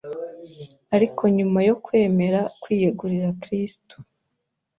ariko 0.95 1.21
nyuma 1.37 1.59
yokwemera 1.67 2.41
kwiyegurira 2.61 3.29
Kristu 3.41 3.95